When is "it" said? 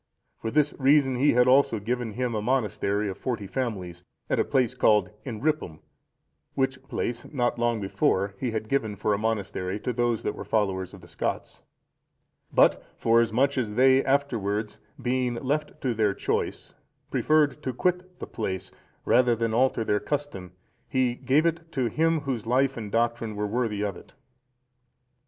21.45-21.71, 23.95-24.13